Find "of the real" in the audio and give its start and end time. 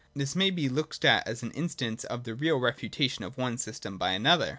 2.05-2.57